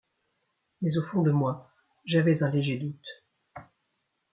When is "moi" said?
1.29-1.69